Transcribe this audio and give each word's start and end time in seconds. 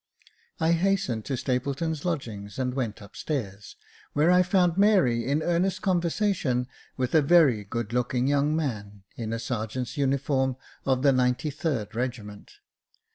I 0.59 0.71
hastened 0.71 1.25
to 1.25 1.37
Stapleton's 1.37 2.05
lodgings, 2.05 2.57
and 2.57 2.73
went 2.73 3.01
upstairs, 3.01 3.75
where 4.13 4.31
I 4.31 4.41
found 4.41 4.75
Mary 4.75 5.27
in 5.27 5.43
earnest 5.43 5.83
conversation 5.83 6.65
with 6.97 7.13
a 7.13 7.21
very 7.21 7.63
good 7.63 7.93
looking 7.93 8.25
young 8.25 8.55
man, 8.55 9.03
in 9.15 9.31
a 9.31 9.37
sergeant's 9.37 9.97
uniform 9.97 10.55
of 10.87 11.03
the 11.03 11.11
93rd 11.11 11.93
Regiment. 11.93 12.51